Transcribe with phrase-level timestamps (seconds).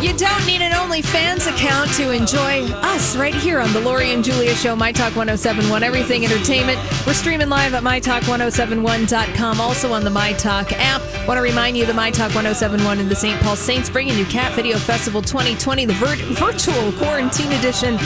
[0.00, 4.24] You don't need an OnlyFans account to enjoy us right here on the Lori and
[4.24, 6.78] Julia Show, My Talk 1071, Everything Entertainment.
[7.06, 11.02] We're streaming live at MyTalk1071.com, also on the My Talk app.
[11.28, 13.38] Want to remind you the My Talk 1071 and the St.
[13.42, 17.98] Paul Saints bringing you Cat Video Festival 2020, the vir- virtual quarantine edition.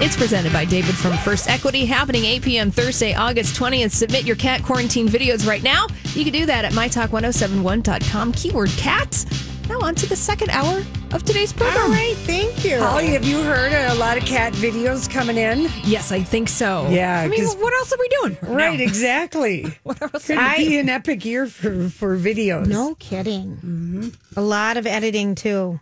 [0.00, 2.70] It's presented by David from First Equity, happening 8 p.m.
[2.70, 3.90] Thursday, August 20th.
[3.90, 5.86] Submit your cat quarantine videos right now.
[6.14, 9.26] You can do that at mytalk1071.com, keyword cats.
[9.68, 10.82] Now on to the second hour
[11.12, 11.82] of today's program.
[11.84, 12.78] All right, thank you.
[12.78, 15.68] Holly, have you heard a lot of cat videos coming in?
[15.84, 16.88] Yes, I think so.
[16.90, 18.38] Yeah, I mean, 'cause- what else are we doing?
[18.42, 19.66] Right, exactly.
[19.82, 20.26] What else?
[20.26, 22.66] Could be an epic year for, for videos.
[22.66, 24.12] No kidding.
[24.36, 25.80] A lot of editing too.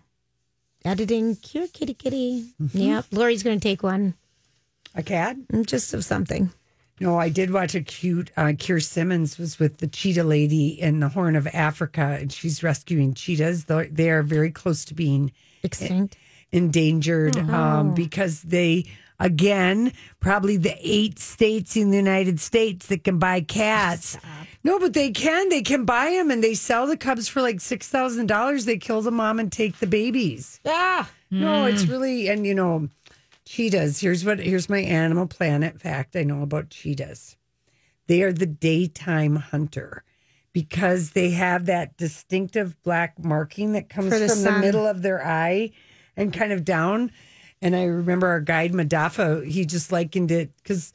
[0.84, 2.46] Editing, cure kitty kitty.
[2.72, 3.06] Yep.
[3.12, 4.14] Lori's going to take one.
[4.94, 5.36] A cat?
[5.52, 6.50] Mm, Just of something.
[7.00, 8.30] No, I did watch a cute.
[8.36, 12.62] Uh, Keir Simmons was with the cheetah lady in the Horn of Africa, and she's
[12.62, 13.64] rescuing cheetahs.
[13.64, 16.18] They are very close to being Extinct.
[16.52, 18.84] endangered um, because they,
[19.18, 24.18] again, probably the eight states in the United States that can buy cats.
[24.62, 25.48] No, but they can.
[25.48, 28.66] They can buy them, and they sell the cubs for like six thousand dollars.
[28.66, 30.60] They kill the mom and take the babies.
[30.66, 31.10] Ah.
[31.30, 32.88] No, it's really and you know,
[33.50, 34.00] cheetahs.
[34.00, 37.36] Here's what here's my Animal Planet fact I know about cheetahs.
[38.06, 40.04] They are the daytime hunter
[40.52, 45.24] because they have that distinctive black marking that comes the from the middle of their
[45.24, 45.72] eye
[46.16, 47.10] and kind of down.
[47.60, 50.92] And I remember our guide Madafa, he just likened it because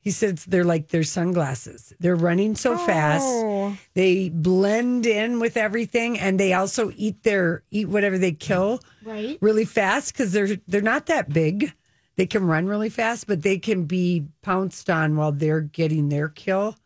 [0.00, 1.92] he said they're like their sunglasses.
[2.00, 3.24] They're running so fast.
[3.26, 3.76] Oh.
[3.94, 9.36] They blend in with everything and they also eat their eat whatever they kill Right.
[9.42, 11.74] really fast because they're they're not that big.
[12.18, 16.28] They can run really fast, but they can be pounced on while they're getting their
[16.28, 16.76] kill.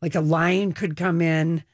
[0.00, 1.64] Like a lion could come in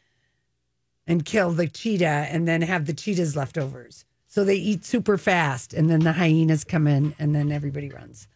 [1.07, 4.05] and kill the cheetah and then have the cheetah's leftovers.
[4.27, 8.27] So they eat super fast and then the hyenas come in and then everybody runs.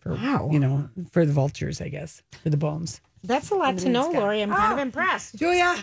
[0.00, 0.50] For Wow.
[0.52, 3.00] you know, for the vultures, I guess, for the bones.
[3.22, 4.42] That's a lot to know, Lori.
[4.42, 5.36] I'm kind of ah, impressed.
[5.36, 5.76] Julia,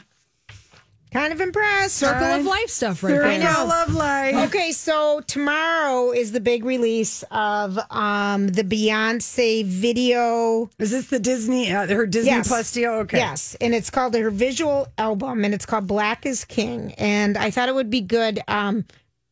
[1.16, 1.96] Kind of impressed.
[1.96, 3.53] Circle of life stuff right there.
[3.53, 4.36] Circle of life.
[4.50, 10.70] Okay, so tomorrow is the big release of um the Beyonce video.
[10.78, 12.50] Is this the Disney, uh, her Disney Yes.
[12.50, 12.92] Plus deal?
[12.92, 13.18] Okay.
[13.18, 16.94] Yes, and it's called her visual album, and it's called Black is King.
[16.98, 18.42] And I thought it would be good.
[18.50, 18.84] Um,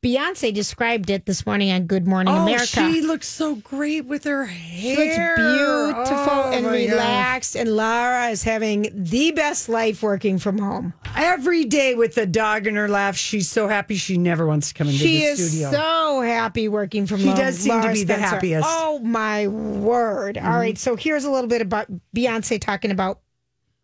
[0.04, 2.66] Beyonce described it this morning on Good Morning Oh, America.
[2.66, 4.96] she looks so great with her hair.
[4.98, 10.58] She looks beautiful Oh, and relaxed, and Lara is having the best life working from
[10.58, 10.94] home.
[11.16, 14.74] Every day with the dog in her lap, she's so happy she never wants to
[14.74, 15.72] come into She the is studio.
[15.72, 17.36] so happy working from She home.
[17.38, 18.68] She does seem to Laura be the happiest.
[18.68, 18.84] Mm-hmm.
[18.86, 20.38] Oh my word!
[20.38, 23.22] All right, so here's a little bit about Beyonce talking about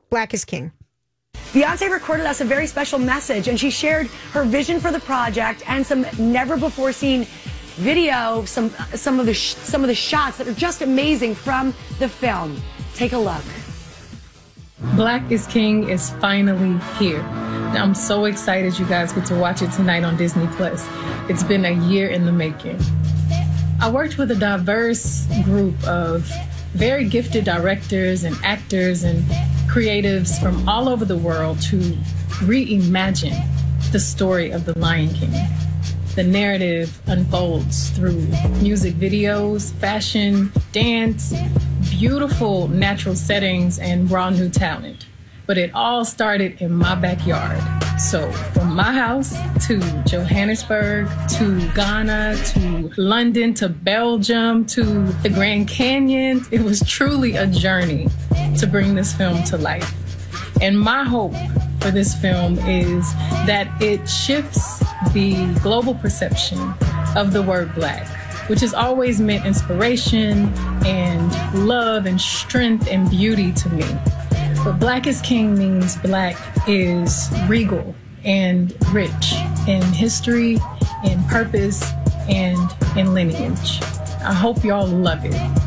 [0.10, 0.74] Black is King.
[1.54, 5.64] Beyonce recorded us a very special message and she shared her vision for the project
[5.68, 7.26] and some never before seen
[7.78, 12.08] video, some some of the some of the shots that are just amazing from the
[12.08, 12.62] film.
[12.94, 13.44] Take a look.
[14.96, 17.22] Black is King is finally here.
[17.22, 20.88] I'm so excited you guys get to watch it tonight on Disney Plus.
[21.30, 22.80] It's been a year in the making.
[23.82, 26.30] I worked with a diverse group of
[26.74, 29.26] very gifted directors and actors and
[29.70, 31.78] creatives from all over the world to
[32.42, 33.46] reimagine
[33.92, 35.32] the story of The Lion King.
[36.16, 38.26] The narrative unfolds through
[38.62, 41.36] music videos, fashion, dance,
[41.92, 45.06] beautiful natural settings, and raw new talent.
[45.46, 47.62] But it all started in my backyard.
[48.00, 49.38] So, from my house
[49.68, 51.08] to Johannesburg
[51.38, 54.84] to Ghana to London to Belgium to
[55.22, 58.08] the Grand Canyon, it was truly a journey
[58.58, 59.94] to bring this film to life.
[60.62, 61.34] And my hope
[61.80, 63.14] for this film is
[63.46, 64.80] that it shifts
[65.14, 66.60] the global perception
[67.16, 68.08] of the word black,
[68.50, 70.54] which has always meant inspiration
[70.86, 73.86] and love and strength and beauty to me.
[74.64, 76.38] But black is king means black
[76.68, 77.96] is regal
[78.26, 79.34] and rich
[79.68, 80.58] in history,
[81.06, 81.82] in purpose,
[82.28, 82.60] and
[82.98, 83.82] in lineage.
[84.22, 85.59] I hope y'all love it.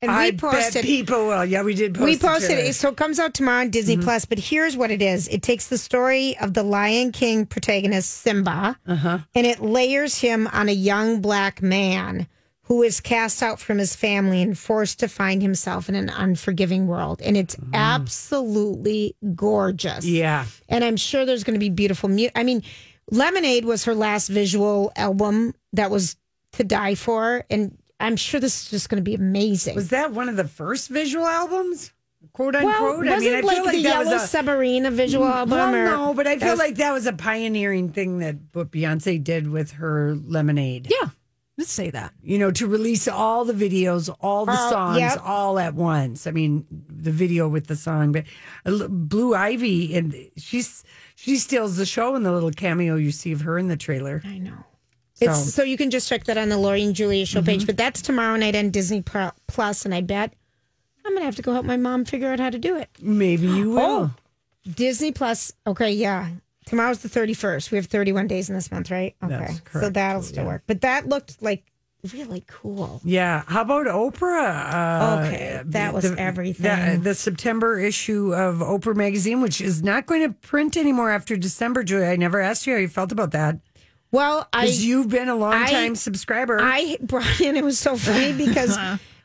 [0.00, 1.44] And we I posted bet people will.
[1.44, 4.04] Yeah, we did post we posted it, so it comes out tomorrow on Disney mm-hmm.
[4.04, 4.24] Plus.
[4.24, 8.78] But here's what it is: it takes the story of the Lion King protagonist Simba,
[8.86, 9.18] uh-huh.
[9.34, 12.28] and it layers him on a young black man
[12.68, 16.86] who is cast out from his family and forced to find himself in an unforgiving
[16.86, 17.22] world.
[17.22, 17.70] And it's mm.
[17.72, 20.04] absolutely gorgeous.
[20.04, 20.44] Yeah.
[20.68, 22.32] and I'm sure there's going to be beautiful music.
[22.36, 22.62] I mean,
[23.10, 26.16] Lemonade was her last visual album that was
[26.52, 29.74] to die for, and I'm sure this is just going to be amazing.
[29.74, 31.92] Was that one of the first visual albums?
[32.32, 33.06] Quote well, unquote.
[33.06, 35.24] wasn't I mean, I like feel like the that Yellow was a Submarine a visual
[35.26, 35.56] album?
[35.58, 38.70] well, or, no, but I feel was- like that was a pioneering thing that what
[38.70, 40.88] Beyonce did with her Lemonade.
[40.90, 41.10] Yeah,
[41.56, 42.12] let's say that.
[42.22, 45.18] You know, to release all the videos, all the Oh, songs, yep.
[45.24, 46.26] all at once.
[46.26, 48.24] I mean, the video with the song, but
[48.66, 50.84] uh, Blue Ivy, and she's
[51.14, 54.22] she steals the show in the little cameo you see of her in the trailer.
[54.24, 54.64] I know.
[55.20, 57.46] It's so you can just check that on the Lori and Julia show Mm-hmm.
[57.46, 60.32] page, but that's tomorrow night on Disney Plus, and I bet
[61.04, 62.88] I'm gonna have to go help my mom figure out how to do it.
[63.00, 63.78] Maybe you will.
[63.80, 64.10] Oh,
[64.74, 65.52] Disney Plus.
[65.66, 66.28] Okay, yeah.
[66.66, 67.70] Tomorrow's the 31st.
[67.70, 69.16] We have 31 days in this month, right?
[69.24, 69.54] Okay.
[69.72, 70.64] So that'll still work.
[70.66, 71.64] But that looked like
[72.12, 73.00] really cool.
[73.04, 73.42] Yeah.
[73.46, 74.74] How about Oprah?
[74.74, 76.98] Uh, Okay, that was everything.
[76.98, 81.38] The, the September issue of Oprah magazine, which is not going to print anymore after
[81.38, 81.82] December.
[81.82, 83.56] Julia, I never asked you how you felt about that
[84.10, 86.58] Well, I because you've been a long time subscriber.
[86.60, 88.78] I Brian, it was so funny because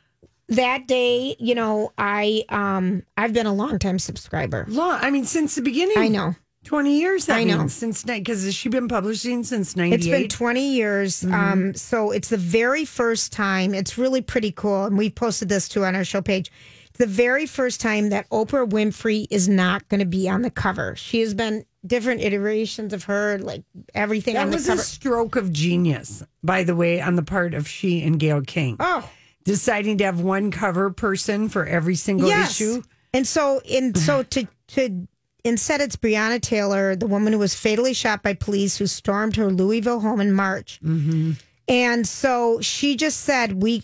[0.49, 4.65] that day, you know, I um I've been a long time subscriber.
[4.67, 5.97] long, I mean, since the beginning.
[5.97, 6.35] I know.
[6.63, 7.25] Twenty years.
[7.25, 7.57] That I know.
[7.59, 9.95] means, since because has she been publishing since ninety?
[9.95, 11.23] It's been 20 years.
[11.25, 13.73] Um, so it's the very first time.
[13.73, 14.85] It's really pretty cool.
[14.85, 16.49] And we posted this too on our show page.
[16.87, 20.51] It's the very first time that Oprah Winfrey is not going to be on the
[20.51, 20.95] cover.
[20.95, 23.63] She has been different iterations of her, like
[23.93, 27.53] everything that on the was a stroke of genius, by the way, on the part
[27.53, 28.77] of she and Gail King.
[28.79, 29.09] Oh,
[29.43, 32.51] deciding to have one cover person for every single yes.
[32.59, 32.81] issue.
[33.13, 35.07] And so, and so to to
[35.43, 39.51] instead, it's Breonna Taylor, the woman who was fatally shot by police who stormed her
[39.51, 40.79] Louisville home in March.
[40.83, 41.33] Mm-hmm.
[41.67, 43.83] And so she just said, "We."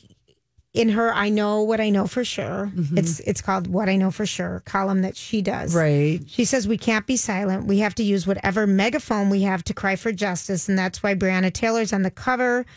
[0.73, 2.71] In her, I know what I know for sure.
[2.95, 5.73] It's it's called "What I Know for Sure" column that she does.
[5.73, 6.19] Right.
[6.27, 7.65] She says we can't be silent.
[7.65, 11.15] We have to use whatever megaphone we have to cry for justice, and that's why
[11.15, 12.67] Breonna Taylor's on the cover.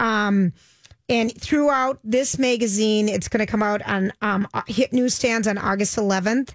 [0.00, 0.52] Um,
[1.08, 5.96] and throughout this magazine, it's going to come out on um, hit newsstands on August
[5.96, 6.52] 11th.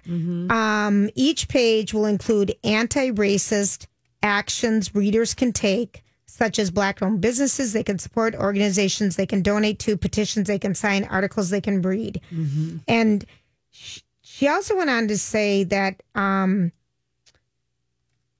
[0.50, 3.86] Um, each page will include anti-racist
[4.22, 6.04] actions readers can take,
[6.36, 10.74] such as black-owned businesses they can support, organizations they can donate to, petitions they can
[10.74, 12.20] sign, articles they can read,
[12.88, 13.24] and
[13.70, 16.72] she also went on to say that um,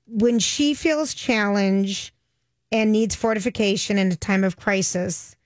[0.08, 2.12] when she feels challenged
[2.72, 5.36] and needs fortification in a time of crisis,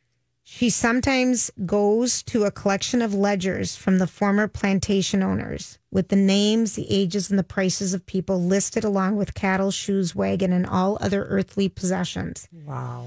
[0.43, 6.17] she sometimes goes to a collection of ledgers from the former plantation owners with the
[6.17, 10.67] names, the ages, and the prices of people listed along with cattle, shoes, wagon, and
[10.67, 12.49] all other earthly possessions.
[12.53, 13.07] Wow.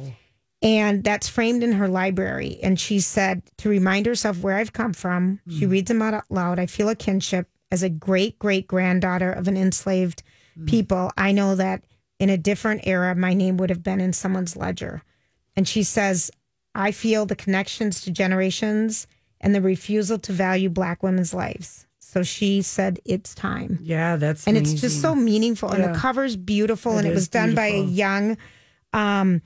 [0.62, 2.60] And that's framed in her library.
[2.62, 5.72] And she said to remind herself where I've come from, she hmm.
[5.72, 6.60] reads them out loud.
[6.60, 10.22] I feel a kinship as a great great granddaughter of an enslaved
[10.56, 10.66] hmm.
[10.66, 11.12] people.
[11.18, 11.84] I know that
[12.20, 15.02] in a different era, my name would have been in someone's ledger.
[15.56, 16.30] And she says,
[16.76, 19.08] I feel the connections to generations
[19.40, 21.88] and the refusal to value Black women's lives.
[22.12, 25.26] So she said, it's time Yeah, that's and it's just so amazing.
[25.26, 28.38] meaningful and the cover's beautiful It and it was done by a young
[28.94, 29.42] um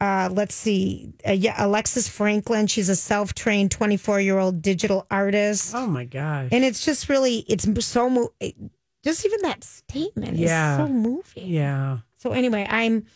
[0.00, 5.72] uh let's see uh, yeah, alexis franklin she's a self-trained 24 year old digital artist
[5.74, 6.48] Oh my gosh.
[6.50, 8.32] and it's just really it's so mo-
[9.04, 10.72] just even that statement Yeah.
[10.82, 11.98] is so moving yeah.
[12.16, 13.06] so anyway i'm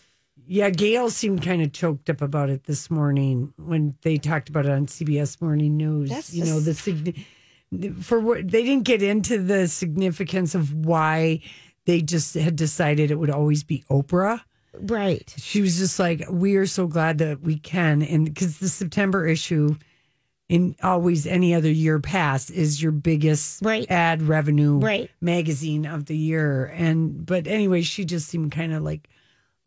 [0.46, 4.66] Yeah, Gail seemed kind of choked up about it this morning when they talked about
[4.66, 6.10] it on CBS Morning News.
[6.10, 7.16] That's you know, the signi-
[8.02, 11.40] for what they didn't get into the significance of why
[11.86, 14.40] they just had decided it would always be Oprah.
[14.74, 18.68] right She was just like, "We are so glad that we can," and because the
[18.68, 19.76] September issue,
[20.48, 23.88] in always any other year past, is your biggest Right.
[23.90, 25.10] ad revenue Right.
[25.20, 26.66] magazine of the year.
[26.66, 29.08] And but anyway, she just seemed kind of like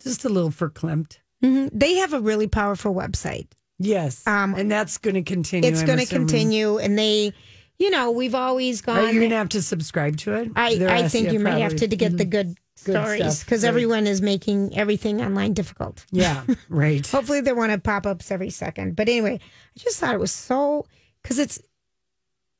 [0.03, 1.17] just a little verklempt.
[1.43, 1.69] Mhm.
[1.71, 3.47] they have a really powerful website
[3.79, 5.69] Yes, Um, and that's going to continue.
[5.69, 7.31] it's going to continue and they
[7.79, 10.51] you know we've always gone Are you going to have to subscribe to it?
[10.55, 14.05] I, I think you might have to to get the good Good stories because everyone
[14.05, 16.05] is making everything online difficult.
[16.11, 17.05] Yeah, right.
[17.07, 18.95] Hopefully, there won't have pop ups every second.
[18.95, 20.85] But anyway, I just thought it was so
[21.23, 21.59] because it's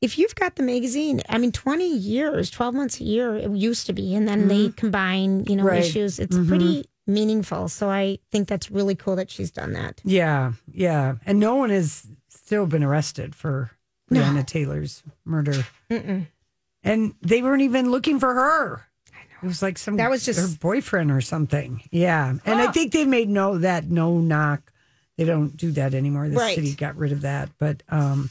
[0.02, 3.86] if you've got the magazine, I mean, 20 years, 12 months a year, it used
[3.88, 5.68] to be, and then they combine, you know, Mm-hmm.
[5.68, 5.84] Right.
[5.84, 6.18] issues.
[6.20, 7.68] It's pretty meaningful.
[7.68, 10.02] So I think that's really cool that she's done that.
[10.04, 11.16] Yeah, yeah.
[11.26, 13.72] And no one has still been arrested for
[14.12, 15.66] Breonna Taylor's murder.
[16.84, 18.84] And they weren't even looking for her.
[19.44, 21.84] It was like some That was just- her boyfriend or something.
[21.92, 22.30] Yeah.
[22.46, 24.72] And I think they made no that no knock.
[25.18, 26.28] They don't do that anymore.
[26.30, 26.56] The Right.
[26.56, 27.50] city got rid of that.
[27.60, 28.30] But um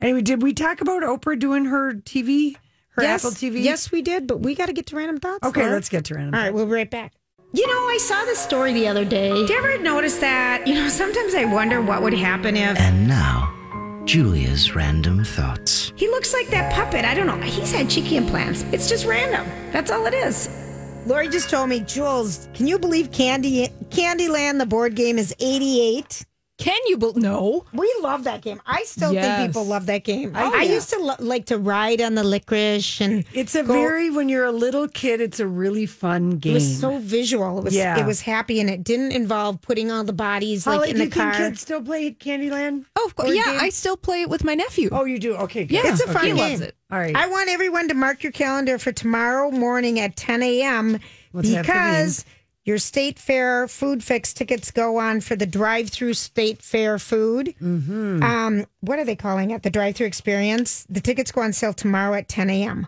[0.00, 2.56] anyway, did we talk about Oprah doing her TV?
[2.90, 3.62] Her yes, Apple TV?
[3.62, 5.46] Yes, we did, but we got to get to random thoughts.
[5.46, 5.74] Okay, Laura.
[5.74, 6.34] let's get to random.
[6.34, 7.12] All right, we'll be right back.
[7.52, 9.32] You know, I saw this story the other day.
[9.32, 10.66] Did you ever notice that?
[10.66, 13.52] You know, sometimes I wonder what would happen if And now,
[14.04, 15.92] Julia's random thoughts.
[15.96, 17.04] he looks like that puppet.
[17.04, 17.36] I don't know.
[17.40, 18.62] He's had cheeky implants.
[18.72, 19.46] It's just random.
[19.72, 20.48] That's all it is.
[21.06, 26.24] Lori just told me, Jules, can you believe Candy Candyland, the board game, is 88?
[26.60, 26.98] Can you?
[26.98, 27.64] Be- no.
[27.72, 28.60] We love that game.
[28.66, 29.24] I still Yes.
[29.38, 30.32] think people love that game.
[30.36, 30.74] Oh, I yeah.
[30.74, 34.28] used to lo- like to ride on the licorice, and It's a go- very when
[34.28, 36.52] you're a little kid, it's a really fun game.
[36.52, 37.58] It was so visual.
[37.58, 37.98] It was Yeah.
[37.98, 40.98] it was happy, and it didn't involve putting all the bodies Holly, like in do
[41.00, 41.32] the you car.
[41.32, 42.84] think kids still play Candyland?
[42.94, 43.34] Oh, of course.
[43.34, 43.58] Yeah, game?
[43.60, 44.90] I still play it with my nephew.
[44.92, 45.34] Oh, you do?
[45.36, 45.64] Okay.
[45.64, 45.74] good.
[45.74, 45.90] Yeah.
[45.92, 46.36] It's a fun He game.
[46.36, 46.76] loves it.
[46.92, 47.16] All right.
[47.16, 50.98] I want everyone to mark your calendar for tomorrow morning at 10 a.m.
[51.32, 52.24] What's that for because
[52.64, 57.54] your state fair food fix tickets go on for the drive-through state fair food.
[57.60, 58.22] Mm-hmm.
[58.22, 59.62] Um, what are they calling it?
[59.62, 60.86] The drive-through experience.
[60.90, 62.86] The tickets go on sale tomorrow at 10 a.m.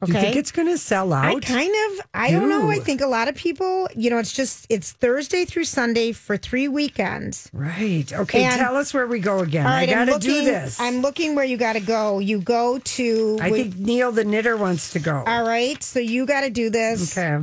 [0.00, 0.26] Do you Okay.
[0.26, 1.24] think it's going to sell out?
[1.24, 2.70] I kind of, I don't know.
[2.70, 6.36] I think a lot of people, you know, it's just, it's Thursday through Sunday for
[6.36, 7.50] three weekends.
[7.52, 8.10] right.
[8.12, 8.44] Okay.
[8.44, 9.66] And- tell us where we go again.
[9.66, 10.78] All I got to do this.
[10.78, 12.20] I'm looking where you got to go.
[12.20, 15.24] You go to, I think Neil the knitter wants to go.
[15.26, 17.18] all right, so you got to do this.
[17.18, 17.42] okay.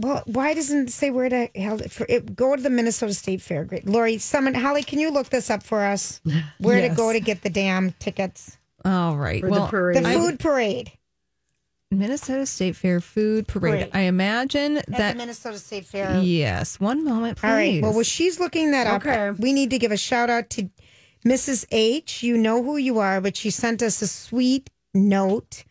[0.00, 2.34] Well, why doesn't it say where to held it for it?
[2.34, 3.64] Go to the Minnesota State Fair.
[3.64, 6.20] Great, Lori, someone, Holly, can you look this up for us?
[6.58, 8.56] Where to go to get the damn tickets?
[8.84, 9.40] All right.
[9.40, 10.02] For the well, parade.
[10.02, 10.92] The food parade
[11.90, 13.90] Minnesota State Fair food parade.
[13.90, 13.90] Parade.
[13.92, 15.12] I imagine at that.
[15.12, 16.20] the Minnesota State Fair.
[16.20, 16.78] Yes.
[16.78, 17.48] One moment, please.
[17.48, 17.82] All right.
[17.82, 19.04] Well, well, she's looking that up.
[19.04, 19.30] Okay.
[19.32, 20.70] We need to give a shout out to
[21.26, 21.66] Mrs.
[21.72, 22.22] H.
[22.22, 25.64] You know who you are, but she sent us a sweet note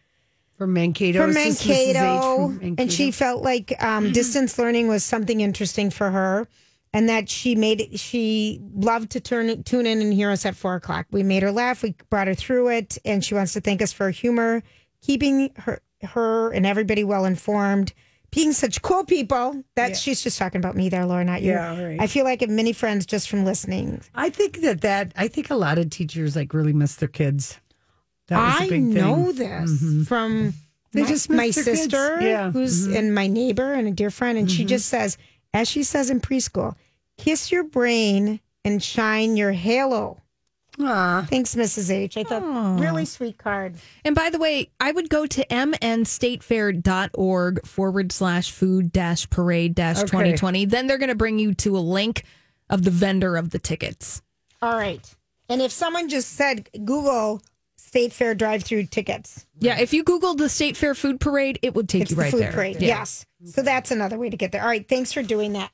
[0.60, 1.22] From Mankato.
[1.22, 6.12] from This is Mankato, and she felt like um, distance learning was something interesting for
[6.12, 6.50] her,
[6.92, 7.98] and that she made it.
[7.98, 11.08] She loved to turn tune in and hear us at four o'clock.
[11.12, 11.82] We made her laugh.
[11.82, 14.62] We brought her through it, and she wants to thank us for her humor,
[15.02, 17.94] keeping her her and everybody well informed.
[18.30, 19.64] Being such cool people.
[19.76, 21.54] That she's just talking about me there, Laura, not you.
[21.54, 22.02] Yeah, right.
[22.02, 24.02] I feel like I have many friends just from listening.
[24.14, 27.62] I think that that I think a lot of teachers like really miss their kids.
[28.30, 29.50] That was I know thing.
[29.50, 30.00] Mm-hmm.
[30.00, 30.54] this from
[30.94, 32.48] They my, just my sister, Yeah.
[32.48, 32.58] Mm-hmm.
[32.58, 35.18] who's and my neighbor and a dear friend, and she just says,
[35.54, 36.76] as she says in preschool,
[37.18, 40.22] "Kiss your brain and shine your halo."
[40.82, 41.28] Aw.
[41.30, 41.92] Thanks, Mrs.
[41.92, 42.16] H.
[42.16, 43.76] I thought really sweet card.
[44.06, 50.00] And by the way, I would go to mnstatefair.org forward slash food dash parade dash
[50.02, 50.66] 2020.
[50.66, 52.24] Then they're going to bring you to a link
[52.70, 54.22] of the vendor of the tickets.
[54.62, 55.02] All right,
[55.50, 57.42] and if someone just said Google
[57.90, 61.90] State Fair drive-through tickets, Yeah, if you Google the State Fair Food Parade, it would
[61.90, 62.52] take it's you the right food there.
[62.52, 62.76] parade.
[62.80, 63.00] Yeah.
[63.00, 64.62] Yes, so that's another way to get there.
[64.62, 65.72] All right, thanks for doing that.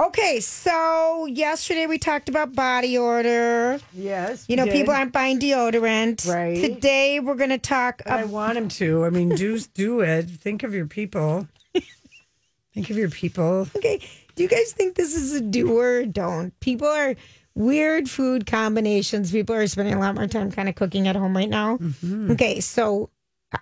[0.00, 3.78] Okay, so yesterday we talked about body odor.
[3.92, 4.44] Yes.
[4.48, 4.72] You know, did.
[4.72, 6.28] people aren't buying deodorant.
[6.28, 6.56] Right.
[6.56, 8.02] Today we're going to talk.
[8.06, 9.04] I want them to.
[9.04, 10.28] I mean, do do it.
[10.28, 11.46] Think of your people.
[12.74, 13.68] Think of your people.
[13.76, 14.00] okay.
[14.34, 16.58] Do you guys think this is a do or don't?
[16.60, 17.14] People are
[17.54, 19.30] weird food combinations.
[19.32, 21.76] People are spending a lot more time kind of cooking at home right now.
[21.78, 22.32] Mm-hmm.
[22.32, 23.10] Okay, so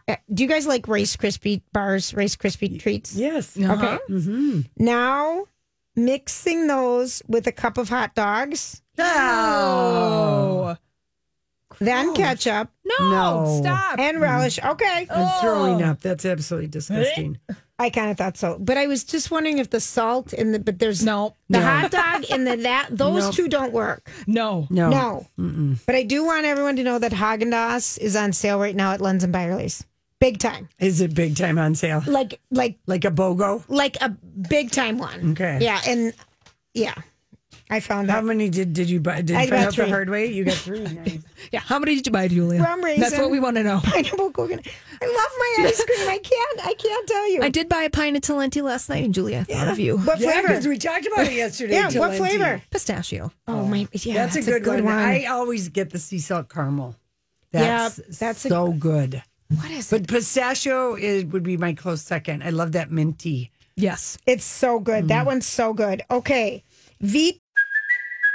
[0.09, 3.15] uh, do you guys like Rice Krispie bars, Rice Krispie treats?
[3.17, 3.57] Yes.
[3.59, 3.99] Uh-huh.
[4.11, 4.65] Okay.
[4.77, 5.47] Now
[5.97, 10.77] mixing those with a cup of hot dogs, Oh,
[11.81, 13.11] then ketchup No,
[13.45, 13.61] No.
[13.63, 13.99] stop.
[13.99, 14.59] and relish.
[14.63, 15.07] Okay.
[15.11, 16.01] I'm throwing up.
[16.01, 17.39] That's absolutely disgusting.
[17.81, 20.59] I kind of thought so, but I was just wondering if the salt and the
[20.59, 21.35] but there's No.
[21.49, 21.65] the No.
[21.65, 23.35] hot dog and the that those Nope.
[23.35, 24.11] two don't work.
[24.27, 24.67] No.
[24.71, 24.91] No.
[24.91, 25.27] No,
[25.87, 28.93] but I do want everyone to know that Haagen Dazs is on sale right now
[28.93, 29.83] at Lunds and Byerly's,
[30.21, 32.03] big time, Is it big time on sale?
[32.07, 33.65] like like Like a BOGO?
[33.69, 35.33] like a big time one.
[35.33, 35.59] Okay.
[35.63, 36.13] yeah, and
[36.75, 36.95] yeah,
[37.71, 39.23] I found How that many did did you buy?
[39.23, 39.85] Did I you find out three.
[39.85, 40.27] the hard way?
[40.27, 40.81] You got three.
[40.83, 41.19] Nice.
[41.53, 41.61] Yeah.
[41.61, 42.63] How many did you buy, Julia?
[42.63, 43.01] Rum raisin.
[43.01, 43.81] That's what we want to know.
[43.85, 44.67] pineapple coconut.
[45.01, 46.09] I love my ice cream.
[46.09, 46.67] I can't.
[46.67, 47.43] I can't tell you.
[47.43, 49.97] I did buy a pine of Talenti last night, and Julia thought of you.
[49.99, 50.69] What Yeah, flavor?
[50.69, 51.75] we talked about it yesterday.
[51.75, 52.63] yeah, what flavor?
[52.71, 53.33] Pistachio.
[53.49, 54.95] Oh, oh my, yeah, That's, a good, one.
[54.95, 56.95] I always get the sea salt caramel.
[57.53, 59.23] Yeah, That's, that's a- so good.
[59.49, 60.03] what is it?
[60.03, 62.43] But pistachio is would be my close second.
[62.43, 63.51] I love that minty
[63.81, 64.19] Yes.
[64.27, 65.09] It's so good.
[65.09, 65.27] That mm.
[65.27, 66.03] one's so good.
[66.11, 66.63] Okay.
[67.01, 67.41] V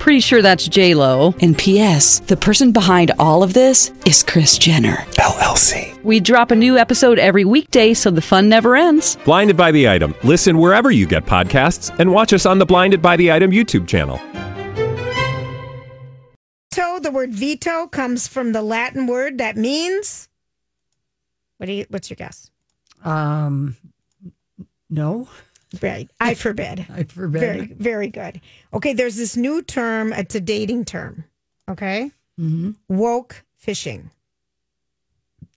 [0.00, 1.34] Pretty sure that's J Lo.
[1.40, 2.18] And P.S.
[2.20, 6.02] The person behind all of this is Kris Jenner LLC.
[6.02, 9.16] We drop a new episode every weekday, so the fun never ends.
[9.24, 10.16] Blinded by the item.
[10.24, 13.86] Listen wherever you get podcasts, and watch us on the Blinded by the Item YouTube
[13.86, 14.18] channel.
[16.80, 20.28] veto, the word veto comes from the Latin word that means
[21.58, 22.50] what do you what's your guess?
[23.04, 23.76] Um,
[24.88, 25.28] no,
[25.80, 26.10] Right.
[26.18, 26.86] I forbid.
[26.92, 27.40] I forbid.
[27.40, 28.40] Very, very good.
[28.74, 30.12] Okay, there's this new term.
[30.12, 31.24] It's a dating term.
[31.68, 32.10] Okay.
[32.38, 32.72] Mm-hmm.
[32.88, 34.10] Woke fishing.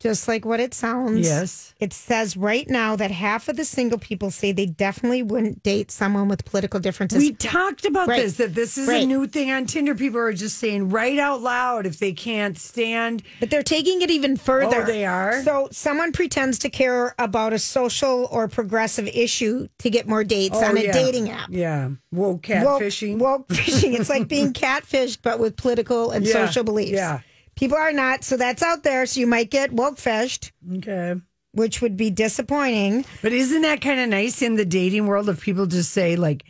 [0.04, 1.26] Just like what it sounds.
[1.26, 1.74] Yes.
[1.80, 5.92] It says right now that half of the single people say they definitely wouldn't date
[5.92, 7.20] someone with political differences.
[7.20, 8.22] We talked about Right.
[8.22, 9.96] this that this is a new thing on Tinder.
[9.96, 13.24] People are just saying right out loud if they can't stand.
[13.40, 14.82] But they're taking it even further.
[14.84, 15.42] Oh, they are?
[15.44, 20.58] So someone pretends to care about a social or progressive issue to get more dates
[20.60, 20.92] Oh, on a yeah.
[20.92, 21.48] dating app.
[21.50, 23.20] Yeah, woke Woke- catfishing.
[23.20, 23.94] Woke, fishing.
[23.94, 26.92] It's like being catfished, but with political and Yeah, social beliefs.
[26.92, 27.20] yeah.
[27.56, 28.24] People are not.
[28.24, 29.06] So that's out there.
[29.06, 31.16] So you might get woke fished, Okay.
[31.54, 33.06] which would be disappointing.
[33.22, 36.44] But isn't that kind of nice in the dating world if people just say like,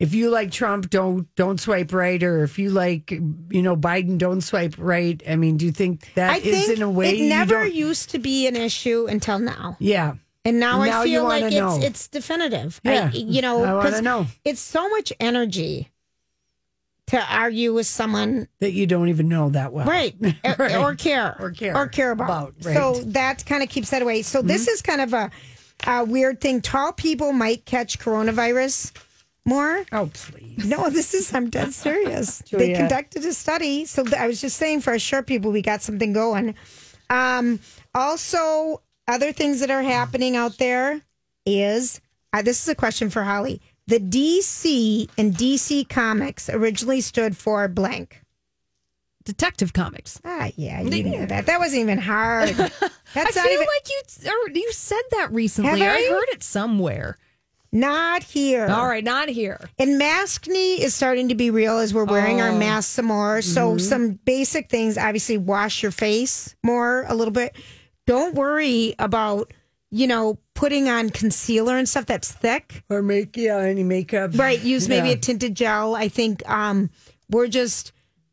[0.00, 4.16] if you like Trump, don't don't swipe right, or if you like you know Biden,
[4.16, 5.20] don't swipe right.
[5.28, 7.64] I mean, do you think that I is think in a way it you never
[7.64, 9.76] don't- used to be an issue until now.
[9.80, 10.14] Yeah.
[10.44, 11.76] And now, Now I you feel wanna like know.
[11.78, 12.80] it's it's definitive.
[12.84, 13.10] Yeah.
[13.12, 14.26] I, you know, I wanna 'cause know.
[14.44, 15.88] It's so much energy
[17.08, 20.76] to argue with someone that you don't even know that well, right, or- Right.
[20.76, 22.24] or care Or care or care about.
[22.26, 22.74] about, right.
[22.76, 24.22] So that kind of keeps that away.
[24.22, 24.70] So this Mm-hmm.
[24.72, 25.30] is kind of a,
[25.86, 26.60] a weird thing.
[26.60, 28.92] Tall people might catch coronavirus
[29.44, 29.84] more.
[29.92, 30.66] Oh please.
[30.66, 32.38] No, this is I'm dead serious.
[32.50, 33.84] they conducted a study.
[33.86, 36.54] So I was just saying for our short people, we got something going.
[37.10, 37.60] Um,
[37.94, 41.00] also, other things that are happening out there
[41.46, 42.00] is
[42.34, 43.62] uh, this is a question for Holly.
[43.88, 48.22] The DC and DC Comics originally stood for blank.
[49.24, 50.20] Detective Comics.
[50.24, 51.46] Ah, yeah, you knew that.
[51.46, 52.48] That wasn't even hard.
[53.14, 55.82] That's I feel even like you you said that recently.
[55.82, 56.06] I I?
[56.08, 57.16] heard it somewhere.
[57.72, 58.66] not here.
[58.68, 59.68] All right, not here.
[59.78, 62.58] And maskne is starting to be real as we're wearing our Oh.
[62.58, 63.40] masks some more.
[63.42, 67.56] So some basic things, obviously wash your face more a little bit.
[68.06, 69.52] Don't worry about,
[69.90, 72.82] you know, putting on concealer and stuff that's thick.
[72.90, 74.32] Or make yeah any makeup.
[74.34, 74.60] Right.
[74.60, 75.14] Use maybe Yeah.
[75.14, 75.94] a tinted gel.
[75.94, 76.90] I think um
[77.30, 77.92] we're just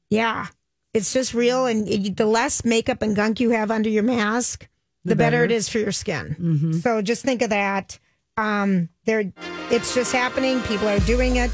[0.10, 0.48] yeah,
[0.94, 4.68] it's just real and it- the less makeup and gunk you have under your mask,
[5.04, 5.44] the, better.
[5.44, 6.80] it is for your skin.
[6.82, 8.00] So just think of that.
[8.38, 9.32] Um there
[9.70, 10.62] it's just happening.
[10.62, 11.52] People are doing it.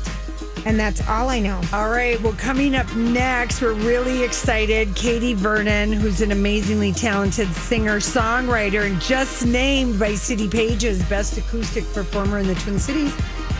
[0.65, 1.59] And that's all I know.
[1.73, 2.21] All right.
[2.21, 4.95] Well, coming up next, we're really excited.
[4.95, 11.37] Katie Vernon, who's an amazingly talented singer songwriter and just named by City Pages Best
[11.37, 13.15] Acoustic Performer in the Twin Cities,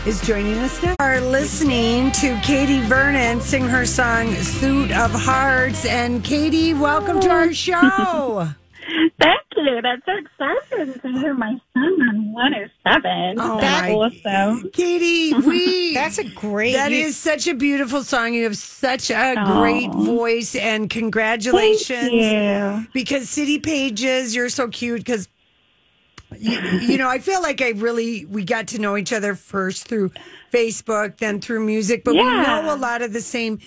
[0.06, 0.94] is joining us now.
[1.00, 7.30] Are listening to Katie Vernon sing her song "Suit of Hearts." And Katie, welcome to
[7.30, 8.48] our show.
[9.20, 9.80] Thank you.
[9.82, 13.36] That's so exciting to hear my son on 107.
[13.38, 14.70] Oh, That's awesome.
[14.72, 18.34] Katie, we That's a great That you- is such a beautiful song.
[18.34, 19.60] You have such a Aw.
[19.60, 22.88] great voice, and congratulations!
[22.92, 25.00] Because City Pages, you're so cute.
[25.00, 25.28] Because
[26.38, 29.86] you, you know, I feel like I really we got to know each other first
[29.86, 30.10] through
[30.52, 33.58] Facebook, then through music, but we know a lot of the same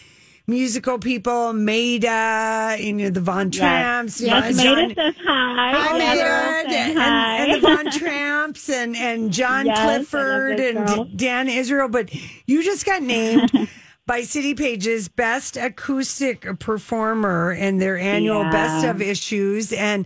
[0.47, 1.53] musical people.
[1.53, 5.73] Mayda, you know, the Von Tramps, Yes, Von- Mayda says hi.
[5.73, 6.69] Oh, Mayda.
[6.73, 7.37] And, hi.
[7.37, 11.87] and the Von Tramps and, and John Yes, Clifford and Dan Israel.
[11.89, 12.09] But
[12.47, 13.51] you just got named
[14.07, 18.51] by City Pages Best Acoustic Performer in their annual Yeah.
[18.51, 19.73] Best of Issues.
[19.73, 20.05] And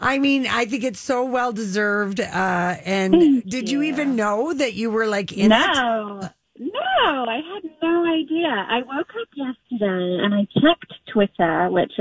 [0.00, 2.20] I mean, I think it's so well deserved.
[2.20, 3.80] Uh, and Thank did you.
[3.82, 3.88] you.
[3.92, 5.58] even know that you were like in it?
[5.58, 8.48] no, no, I had no idea.
[8.48, 11.92] I woke up yesterday and I checked Twitter, which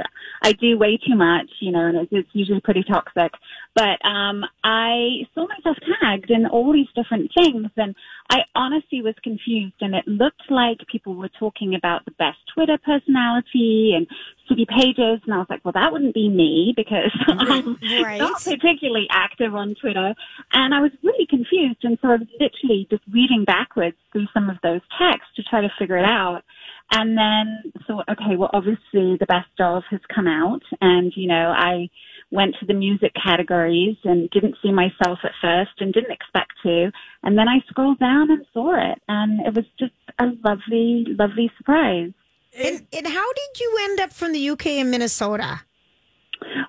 [0.44, 3.32] I do way too much, you know, and it's, usually pretty toxic.
[3.78, 7.96] But um, I saw myself tagged in all these different things, and
[8.28, 9.76] I honestly was confused.
[9.82, 14.08] And it looked like people were talking about the best Twitter personality and
[14.50, 18.18] city pages, and I was like, well, that wouldn't be me because I'm Right.
[18.20, 20.16] not particularly active on Twitter.
[20.54, 24.50] And I was really confused, and so I was literally just reading backwards through some
[24.50, 26.42] of those texts to try to figure it out.
[26.90, 30.62] And then thought, okay, well, obviously the best of has come out.
[30.80, 31.90] And, you know, I
[32.32, 36.92] went to the music categories and didn't see myself at first and didn't expect to.
[37.24, 39.02] And then I scrolled down and saw it.
[39.08, 42.12] And it was just a lovely, lovely surprise.
[42.58, 45.62] And, and how did you end up from the UK in Minnesota?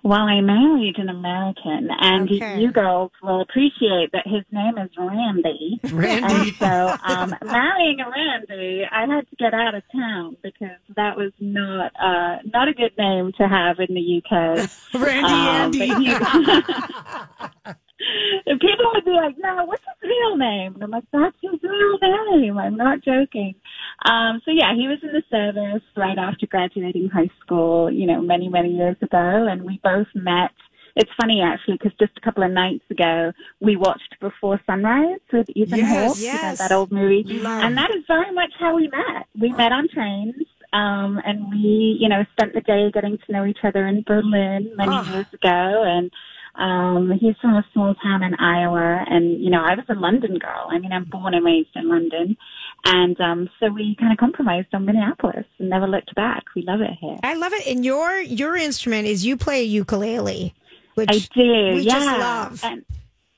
[0.03, 2.61] Well, I married an American, and Okay.
[2.61, 5.81] you girls will appreciate that his name is Randy.
[5.93, 6.35] Randy.
[6.35, 11.17] And so, um, marrying a Randy, I had to get out of town because that
[11.17, 14.69] was not uh, not a good name to have in the UK.
[15.01, 16.05] Randy Um, Andy.
[16.05, 17.73] he-
[18.47, 21.61] And people would be like, "No, what's his real name?" And I'm like, "That's his
[21.63, 22.57] real name.
[22.57, 23.55] I'm not joking."
[24.05, 28.21] Um, so yeah, he was in the service right after graduating high school, you know,
[28.21, 30.53] many many years ago, and we both met.
[30.97, 35.49] It's funny actually because just a couple of nights ago we watched Before Sunrise with
[35.55, 36.59] Ethan Yes, Hawke, you know, yes.
[36.59, 37.63] that old movie, Love.
[37.63, 39.27] and that is very much how we met.
[39.39, 40.35] We met on trains.
[40.71, 44.71] Um, and we, you know, spent the day getting to know each other in Berlin
[44.77, 45.83] many years ago.
[45.87, 46.11] And
[46.59, 50.39] um, he's from a small town in Iowa, and you know, I was a London
[50.39, 50.67] girl.
[50.69, 52.37] I mean, I'm born and raised in London,
[52.85, 56.45] and um, so we kind of compromised on Minneapolis and never looked back.
[56.57, 57.17] We love it here.
[57.23, 57.67] I love it.
[57.69, 60.53] And your your instrument is you play a ukulele,
[60.95, 61.93] which I do, we yeah.
[61.93, 62.65] just love.
[62.65, 62.85] And,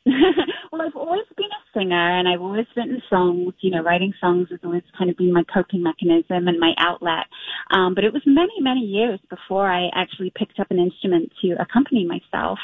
[0.72, 3.54] well, I've always been a singer, and I've always written songs.
[3.60, 7.26] You know, writing songs has always kind of been my coping mechanism and my outlet.
[7.70, 11.56] Um, but it was many, many years before I actually picked up an instrument to
[11.60, 12.58] accompany myself,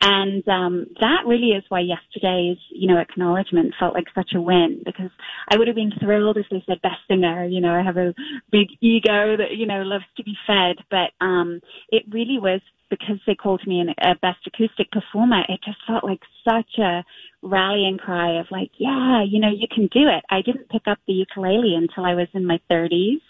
[0.00, 4.82] and um, that really is why yesterday's, you know, acknowledgement felt like such a win
[4.84, 5.10] because
[5.48, 7.44] I would have been thrilled if they said best singer.
[7.44, 8.14] You know, I have a
[8.50, 13.18] big ego that you know loves to be fed, but um, it really was because
[13.26, 17.04] they called me an, a best acoustic performer, it just felt like such a
[17.42, 20.24] rallying cry of like, yeah, you know, you can do it.
[20.30, 23.20] I didn't pick up the ukulele until I was in my 30s.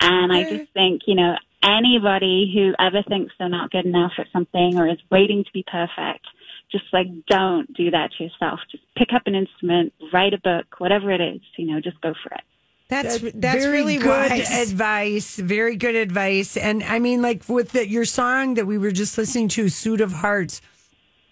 [0.00, 4.26] And I just think, you know, anybody who ever thinks they're not good enough at
[4.32, 6.24] something or is waiting to be perfect,
[6.70, 8.60] just like don't do that to yourself.
[8.70, 12.14] Just pick up an instrument, write a book, whatever it is, you know, just go
[12.22, 12.42] for it.
[12.88, 14.70] That's that's very really good wise.
[14.70, 15.36] advice.
[15.36, 16.56] Very good advice.
[16.56, 20.00] And I mean, like with the, your song that we were just listening to, "Suit
[20.00, 20.62] of Hearts,"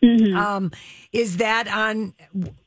[0.03, 0.37] Mm-hmm.
[0.37, 0.73] um,
[1.13, 2.15] is that on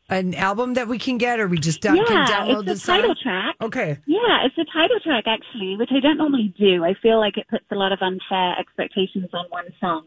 [0.10, 3.10] an album that we can get, or we just don't, can download it's the title
[3.10, 3.16] song?
[3.22, 3.56] track.
[3.62, 3.98] Okay.
[4.06, 6.84] Yeah, it's the title track actually, which I don't normally do.
[6.84, 10.06] I feel like it puts a lot of unfair expectations on one song,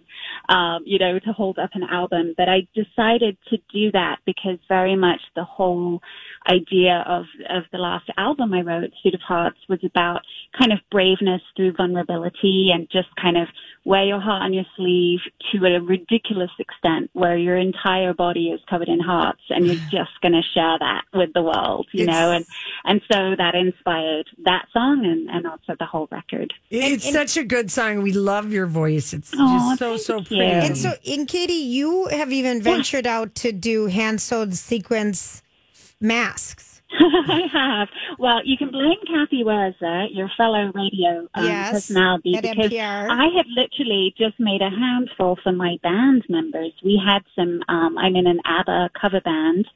[0.49, 2.35] um, you know, to hold up an album.
[2.37, 6.01] But I decided to do that because very much the whole
[6.49, 10.23] idea of, of the last album I wrote, Suit of Hearts, was about
[10.59, 13.49] kind of braveness through vulnerability and just kind of
[13.85, 18.61] wear your heart on your sleeve to a ridiculous extent where your entire body is
[18.71, 22.31] covered in hearts and you're just going to share that with the world, you know,
[22.31, 22.45] and,
[22.85, 26.53] and so that inspired that song and, and also the whole record.
[26.71, 28.03] It's such a good song.
[28.03, 29.13] We love your voice.
[29.13, 30.45] It's Aw, just so so thank pretty.
[30.45, 30.51] you.
[30.51, 35.43] and so, in Katie, you have even ventured out to do hand sewed sequence
[36.01, 36.72] masks.
[36.99, 37.89] I have.
[38.19, 43.11] Well, you can blame Cathy Wurzer, your fellow radio um, Yes, personality, because NPR.
[43.11, 46.73] I had literally just made a handful for my band members.
[46.85, 47.63] We had some.
[47.69, 49.67] Um, I'm in an ABBA cover band,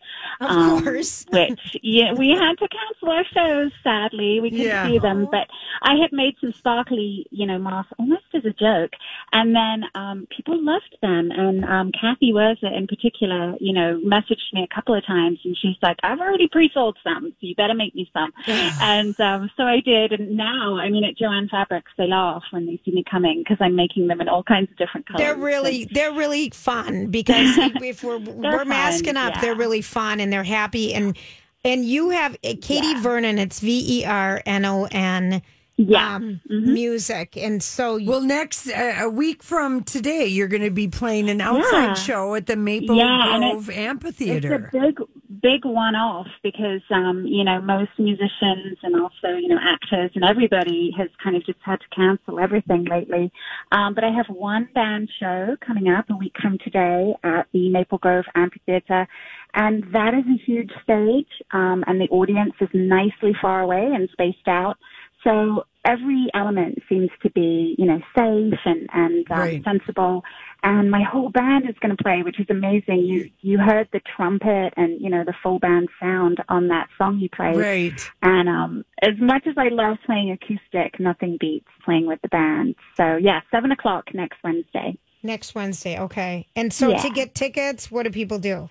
[0.40, 1.24] Of um, course.
[1.33, 3.72] which yeah, we had to cancel our shows.
[3.83, 4.88] Sadly, we couldn't Yeah.
[4.88, 5.29] do them.
[5.31, 5.48] But
[5.83, 8.92] I had made some sparkly, you know, masks almost as a joke,
[9.33, 11.31] and then um, people loved them.
[11.31, 15.57] And um, Cathy Wurzer, in particular, you know, messaged me a couple of times, and
[15.57, 19.62] she's like, "I've already pre-sold some, so you better make me some." and um, so
[19.62, 20.12] I did.
[20.12, 23.58] And now, I mean, at Jo-Ann Fabrics, they laugh when they see me coming because
[23.60, 25.18] I'm making them in all kinds of different colors.
[25.18, 29.40] They're really they're really fun because if we're we're fun, masking up, yeah.
[29.40, 31.16] they're really fun and they're happy and
[31.64, 33.38] and you have uh, Katie Vernon.
[33.38, 35.42] It's V E R N O N.
[35.76, 36.16] Yeah.
[36.16, 36.72] Um, Mm-hmm.
[36.72, 41.28] music and so Well, next uh, a week from today, you're going to be playing
[41.28, 41.94] an outside Yeah.
[41.94, 44.54] show at the Maple Yeah, Grove It's Amphitheater.
[44.54, 44.98] It's a big,
[45.42, 50.92] big one-off because, um, you know, most musicians and also, you know, actors and everybody
[50.96, 53.30] has kind of just had to cancel everything lately.
[53.72, 57.68] Um, but I have one band show coming up a week from today at the
[57.68, 59.06] Maple Grove Amphitheater.
[59.54, 64.08] And that is a huge stage, um, and the audience is nicely far away and
[64.12, 64.76] spaced out.
[65.24, 69.64] So every element seems to be, you know, safe and, and um, Right.
[69.64, 70.22] sensible.
[70.62, 73.00] And my whole band is going to play, which is amazing.
[73.00, 77.18] You, you heard the trumpet and, you know, the full band sound on that song
[77.18, 77.57] you played.
[77.57, 78.11] Right.
[78.22, 82.74] And um, as much as I love playing acoustic, nothing beats playing with the band.
[82.96, 84.96] So yeah, seven o'clock next Wednesday.
[85.22, 86.46] Next Wednesday, okay.
[86.57, 87.02] And so Yeah.
[87.02, 88.68] to get tickets, what do people do?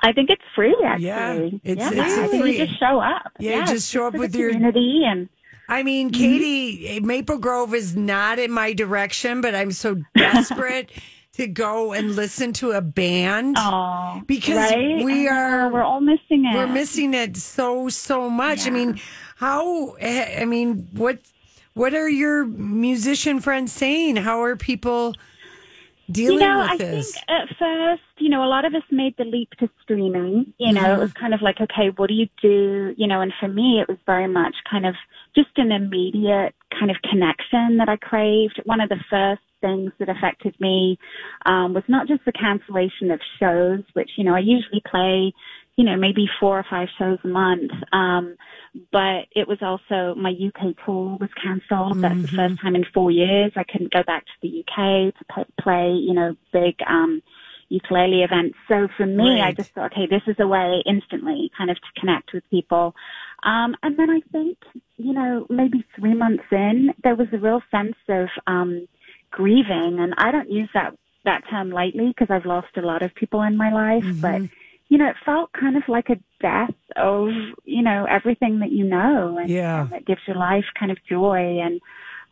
[0.00, 1.06] I think it's free actually.
[1.06, 1.60] Yeah, it's-
[1.94, 2.58] yeah, it's I think free.
[2.58, 3.32] you just show up.
[3.40, 5.28] Yeah, just show up with your- community and
[5.68, 6.20] I mean, Mm-hmm.
[6.20, 10.90] Katie, Maple Grove is not in my direction, but I'm so desperate
[11.34, 15.04] to go and listen to a band oh, because right?
[15.04, 16.54] we are we're all missing it.
[16.54, 18.66] we're missing it so so much.
[18.66, 19.00] I mean,
[19.36, 19.96] how?
[20.00, 21.18] I mean, what
[21.74, 24.16] what are your musician friends saying?
[24.16, 25.14] How are people
[26.10, 27.12] dealing you know, with I this?
[27.12, 30.52] think at first, you know, a lot of us made the leap to streaming.
[30.58, 31.00] You know, Mm-hmm.
[31.00, 32.94] it was kind of like, okay, what do you do?
[32.96, 34.94] You know, and for me, it was very much kind of
[35.34, 38.60] just an immediate kind of connection that I craved.
[38.64, 40.98] One of the first things that affected me
[41.46, 45.32] um, was not just the cancellation of shows, which, you know, I usually play,
[45.78, 47.70] you know, maybe four or five shows a month.
[47.92, 48.36] Um,
[48.90, 52.02] but it was also my UK tour was cancelled.
[52.02, 55.46] That's the first time in four years I couldn't go back to the UK to
[55.62, 57.22] play, you know, big um,
[57.68, 58.56] ukulele events.
[58.66, 62.00] So for me, I just thought, okay, this is a way instantly kind of to
[62.00, 62.96] connect with people.
[63.44, 64.58] Um, and then I think,
[64.96, 68.88] you know, maybe three months in, there was a real sense of um,
[69.30, 73.14] grieving, and I don't use that that term lightly because I've lost a lot of
[73.14, 74.40] people in my life, but
[74.88, 77.28] you know, it felt kind of like a death of,
[77.64, 79.82] you know, everything that you know and, Yeah.
[79.82, 81.58] and that gives your life kind of joy.
[81.60, 81.80] And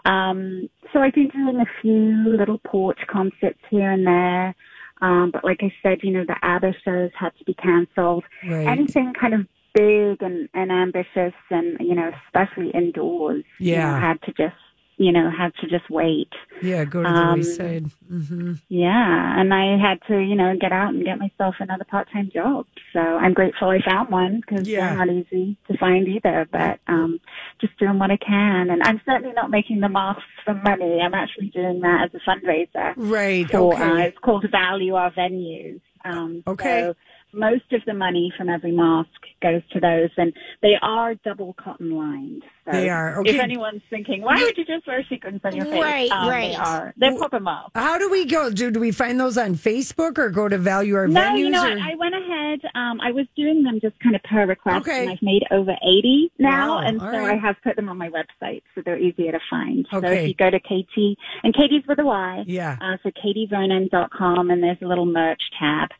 [0.05, 4.55] um, so I've been doing a few little porch concerts here and there.
[5.03, 8.25] Um, but like I said, you know, the ABBA shows had to be cancelled.
[8.49, 8.67] Right.
[8.67, 9.41] Anything kind of
[9.75, 14.01] big and, and ambitious and, you know, especially indoors, you know, Yeah.
[14.01, 14.57] had to just,
[14.99, 16.33] you know, had to just wait.
[16.63, 17.87] yeah, go to the um, wayside.
[18.09, 22.31] hmm Yeah, and I had to, you know, get out and get myself another part-time
[22.33, 22.67] job.
[22.93, 24.95] So I'm grateful I found one because Yeah.
[24.95, 26.49] they're not easy to find either.
[26.51, 27.21] But um,
[27.61, 31.01] just doing what I can, and I'm certainly not making the masks for money.
[31.03, 32.95] I'm actually doing that as a fundraiser.
[32.97, 33.47] Right.
[33.51, 33.83] For, okay.
[33.83, 35.81] uh, it's called Value Our Venues.
[36.05, 36.83] Um, Okay.
[36.83, 36.95] So
[37.37, 39.11] most of the money from every mask
[39.43, 42.43] goes to those, and they are double cotton lined.
[42.65, 43.23] So They are.
[43.25, 45.81] If anyone's thinking, why would you just wear sequins on your face?
[45.83, 46.51] Right, um, right.
[46.51, 46.95] They are.
[46.97, 47.71] They're proper masks.
[47.77, 48.51] How do we go?
[48.51, 51.39] Do, do we find those on Facebook or go to Value Our No, Venues?
[51.39, 51.79] you know or- what?
[51.83, 52.61] I went ahead.
[52.75, 55.03] Um, I was doing them just kind of per request, Okay.
[55.03, 57.37] and I've made over 80 now, Wow, and so all right.
[57.37, 59.87] I have put them on my website, so they're easier to find.
[59.93, 60.07] Okay.
[60.07, 62.77] So if you go to Katie, and Katie's with a Y, Yeah.
[62.81, 65.91] uh, so katievernon.com, and there's a little merch tab,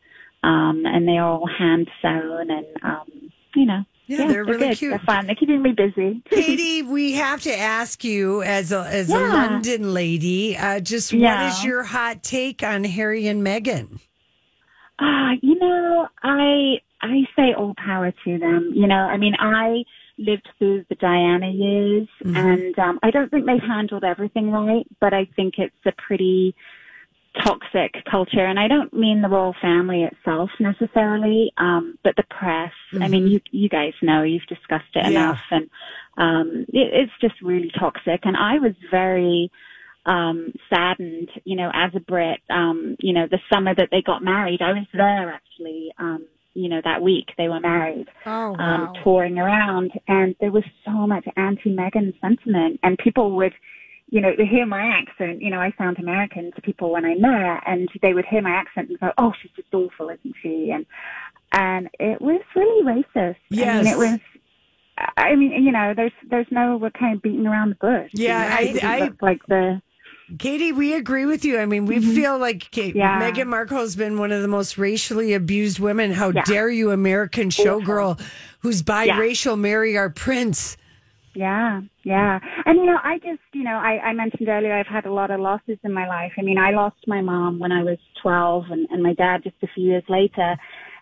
[0.43, 4.77] um, and they're all hand sewn, and um, you know, Yeah, they're really good.
[4.77, 4.91] cute.
[4.91, 5.25] They're fun.
[5.27, 6.21] They're keeping me busy.
[6.29, 11.21] Katie, we have to ask you as a as a London lady, uh, just what
[11.21, 11.47] Yeah.
[11.49, 13.99] is your hot take on Harry and Meghan?
[14.99, 18.71] Ah, you know, I I say all power to them.
[18.75, 19.83] You know, I mean, I
[20.17, 25.13] lived through the Diana years, and um, I don't think they've handled everything right, but
[25.13, 26.55] I think it's a pretty
[27.43, 32.71] toxic culture, and I don't mean the royal family itself necessarily, um, but the press.
[33.01, 35.09] I mean, you you guys know you've discussed it Yeah.
[35.09, 35.69] enough, and
[36.17, 38.21] um, it, it's just really toxic.
[38.23, 39.51] And I was very
[40.05, 42.39] um, saddened, you know, as a Brit.
[42.49, 45.91] Um, you know, the summer that they got married, I was there actually.
[45.99, 50.63] Um, you know, that week they were married Oh, um, touring around, and there was
[50.83, 53.53] so much anti-Meghan sentiment, and people would,
[54.09, 55.41] you know, hear my accent.
[55.41, 58.51] You know, I sound American to people when I met, and they would hear my
[58.51, 60.85] accent and go, "Oh, she's just awful, isn't she?" And
[61.51, 63.35] and it was really racist.
[63.35, 63.85] I Yes.
[63.85, 64.19] mean, it was.
[65.15, 68.09] I mean, you know, there's there's no we're kind of beating around the bush.
[68.13, 68.79] Yeah, you know?
[68.87, 69.81] I- I- like the
[70.39, 71.57] Katie, we agree with you.
[71.57, 72.97] I mean, we feel like Kate, Mm-hmm.
[72.97, 73.31] Yeah.
[73.31, 76.11] Meghan Markle has been one of the most racially abused women.
[76.11, 76.41] How Yeah.
[76.43, 78.19] dare you, American showgirl,
[78.59, 80.75] who's biracial, marry our prince?
[81.37, 82.39] Yeah, yeah.
[82.65, 85.29] And you know, I just, you know, I, I mentioned earlier I've had a lot
[85.29, 86.31] of losses in my life.
[86.35, 89.55] I mean, I lost my mom when I was 12 and, and my dad just
[89.61, 90.55] a few years later.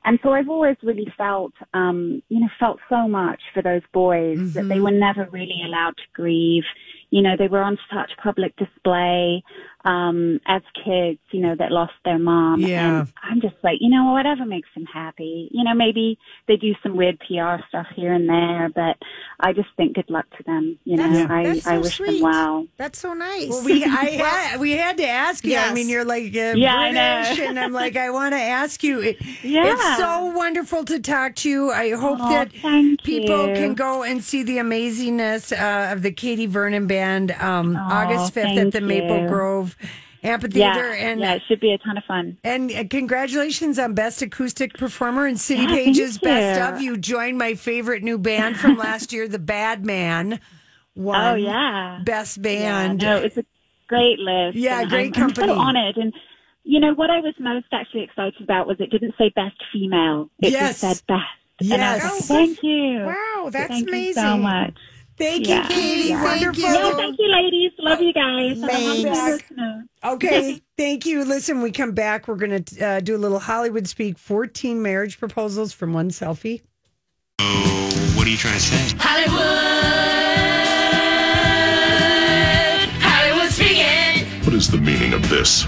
[0.03, 4.37] And so I've always really felt, um, you know, felt so much for those boys
[4.55, 6.63] that they were never really allowed to grieve.
[7.11, 9.41] You know, they were on such public display.
[9.85, 12.59] Um, as kids, you know, that lost their mom.
[12.61, 13.01] Yeah.
[13.01, 15.47] And I'm just like, you know, whatever makes them happy.
[15.51, 16.17] You know, maybe
[16.47, 18.97] they do some weird PR stuff here and there, but
[19.39, 20.79] I just think good luck to them.
[20.85, 22.11] You know, That's- I, that's I so wish sweet.
[22.13, 22.67] them well.
[22.77, 23.49] That's so nice.
[23.49, 25.55] Well, we I had, we had to ask you.
[25.57, 27.21] I mean, you're like uh, Yeah, I know.
[27.27, 28.99] British, and I'm like, I want to ask you.
[29.01, 29.71] It, Yeah.
[29.73, 31.71] it's so wonderful to talk to you.
[31.71, 32.51] I hope Aw, that
[33.03, 33.53] people you.
[33.55, 38.45] can go and see the amazingness uh, of the Katie Vernon Band um, August 5th
[38.45, 39.27] at thank the Maple you.
[39.27, 39.74] Grove
[40.23, 40.95] Amphitheater.
[40.95, 42.37] Yeah, and yeah, it should be a ton of fun.
[42.43, 46.81] and uh, congratulations on Best Acoustic Performer and City Yeah, Pages Best of.
[46.81, 50.39] You joined my favorite new band from last year, The Bad Man.
[50.95, 51.99] Won Oh, yeah.
[52.03, 52.43] Best Yeah,
[52.87, 53.01] Band.
[53.01, 53.45] no, it's a
[53.87, 54.57] great list.
[54.57, 55.47] Yeah, and great I'm, I'm company.
[55.53, 55.97] so honored.
[55.97, 56.11] And,
[56.63, 60.31] you know, what I was most actually excited about was it didn't say best female.
[60.41, 60.81] It Yes.
[60.81, 61.71] just said best.
[61.71, 62.29] And I was Yes.
[62.29, 62.99] like, thank you.
[63.05, 64.07] Wow, that's Thank amazing.
[64.07, 64.73] you so much.
[65.17, 65.63] Thank Yeah.
[65.63, 66.09] you, Katie.
[66.09, 66.23] Yeah.
[66.23, 66.69] Thank Wonderful.
[66.69, 66.75] you.
[66.75, 67.71] Yeah, thank you, ladies.
[67.79, 68.59] Love you guys.
[68.59, 69.43] Thanks.
[70.03, 71.23] Okay, thank you.
[71.23, 72.27] Listen, we come back.
[72.27, 76.61] We're going to uh, do a little Hollywood speak 14 marriage proposals from one selfie.
[77.39, 78.95] What are you trying to say?
[78.99, 79.39] Hollywood.
[83.01, 84.25] Hollywood speaking.
[84.43, 85.65] What is the meaning of this?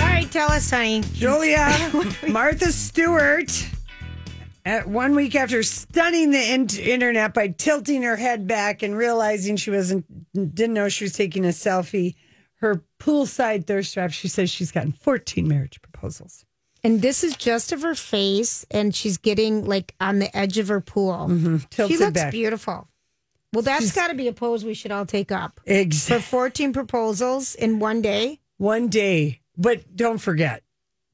[0.00, 1.02] All right, tell us, honey.
[1.14, 1.68] Julia,
[2.28, 3.50] Martha Stewart,
[4.64, 9.56] at one week after stunning the in- internet by tilting her head back and realizing
[9.56, 12.14] she wasn't, didn't know she was taking a selfie,
[12.56, 16.44] her poolside thirst trap, she says she's gotten 14 marriage proposals.
[16.82, 20.68] And this is just of her face, and she's getting like on the edge of
[20.68, 21.28] her pool.
[21.28, 21.86] Mm-hmm.
[21.86, 22.32] She looks back.
[22.32, 22.88] beautiful.
[23.52, 25.60] Well, that's got to be a pose we should all take up.
[25.66, 28.40] For 14 proposals in one day.
[28.58, 29.40] One day.
[29.56, 30.62] But don't forget,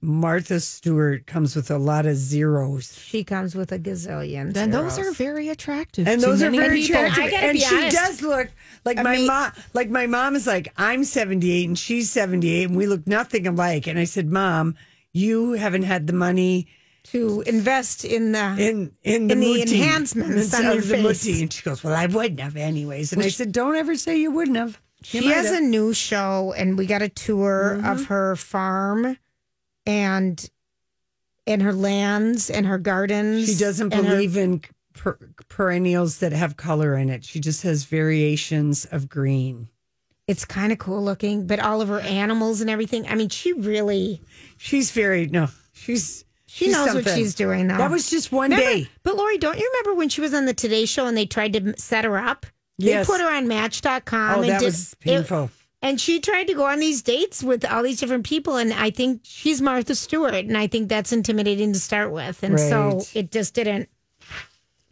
[0.06, 2.96] Martha Stewart comes with a lot of zeros.
[2.96, 4.56] She comes with a gazillion.
[4.56, 5.10] And those zeros.
[5.10, 6.06] are very attractive.
[6.06, 6.96] And those are very people.
[7.04, 7.24] attractive.
[7.24, 7.96] I gotta and be she honest.
[7.96, 8.48] does look
[8.84, 9.52] like I my mean- mom.
[9.74, 13.86] Like my mom is like, I'm 78 and she's 78, and we look nothing alike.
[13.88, 14.76] And I said, Mom,
[15.12, 16.68] you haven't had the money
[17.04, 21.24] to invest in the in in the, In the muti, enhancements on your the face.
[21.26, 21.42] muti.
[21.42, 23.12] And she goes, Well, I wouldn't have anyways.
[23.12, 24.80] And I said, Don't ever say you wouldn't have.
[25.04, 25.62] You She might has have.
[25.62, 27.86] a new show, and we got a tour Mm-hmm.
[27.86, 29.16] of her farm
[29.86, 30.48] and
[31.46, 33.46] and her lands and her gardens.
[33.48, 34.62] She doesn't and her- believe in
[34.94, 35.18] per-
[35.48, 37.24] perennials that have color in it.
[37.24, 39.68] She just has variations of green.
[40.26, 43.06] it's kind of cool looking, but all of her animals and everything.
[43.06, 44.20] I mean, she really
[44.58, 45.48] She's very no.
[45.72, 47.76] She's she she's knows what she's doing though.
[47.76, 48.88] That was just one Remember- day.
[49.04, 51.52] But Lori, don't you remember when she was on the Today Show and they tried
[51.52, 52.44] to set her up?
[52.78, 53.06] Yes.
[53.06, 54.38] They put her on Match.com.
[54.38, 55.50] Oh, and that did- was it- painful.
[55.86, 58.90] And she tried to go on these dates with all these different people, and I
[58.90, 63.30] think she's Martha Stewart, and I think that's intimidating to start with, and so it
[63.30, 63.88] just didn't.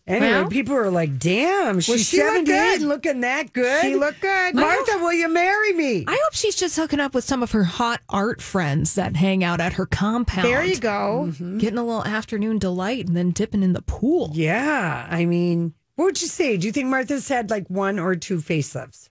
[0.07, 2.81] Anyway, Well- people are like, "Damn, she's she 78 good.
[2.81, 4.55] and looking that good." She looked good.
[4.55, 6.05] Martha, will you marry me?
[6.07, 9.43] I hope she's just hooking up with some of her hot art friends that hang
[9.43, 10.47] out at her compound.
[10.47, 11.29] There you go.
[11.31, 11.57] Mm-hmm.
[11.57, 14.31] Getting a little afternoon delight and then dipping in the pool.
[14.35, 16.59] yeah, I mean, what would you say?
[16.59, 19.09] Do you think Martha's had like one or two facelifts?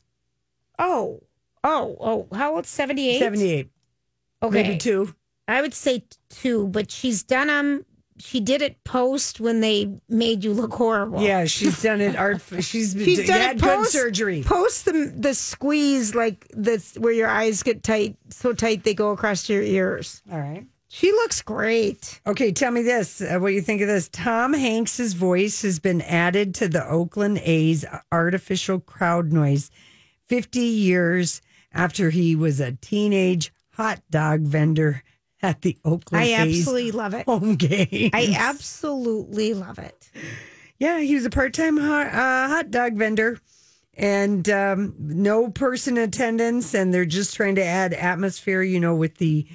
[0.78, 1.24] Oh,
[1.64, 2.28] oh, oh!
[2.36, 2.66] How old?
[2.66, 3.20] Seventy eight.
[3.20, 3.70] 78.
[4.42, 5.16] Okay, Maybe two.
[5.48, 7.86] I would say two, but she's done them.
[8.20, 11.22] She did it post when they made you look horrible.
[11.22, 12.42] Yeah, she's done it art.
[12.60, 14.44] She's, She's done had it post, surgery.
[14.46, 19.12] Post the the squeeze like this where your eyes get tight, so tight they go
[19.12, 20.22] across your ears.
[20.32, 20.66] All right.
[20.90, 22.22] She looks great.
[22.28, 23.20] Okay, tell me this.
[23.20, 24.10] Uh, what you think of this?
[24.10, 29.72] Tom Hanks's voice has been added to the Oakland A's artificial crowd noise
[30.28, 31.42] 50 years
[31.74, 35.04] after he was a teenage hot dog vendor
[35.42, 37.26] at the Oakland I A's absolutely love it.
[37.26, 38.12] home game.
[38.14, 40.10] I absolutely love it.
[40.80, 43.40] Yeah, he was a part-time hot, uh, hot dog vendor,
[43.94, 49.18] and um, no person attendance, and they're just trying to add atmosphere, you know, with
[49.18, 49.48] the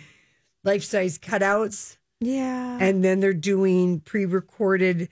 [0.65, 2.79] life-size cutouts, Yeah.
[2.81, 5.09] and then they're doing pre-recorded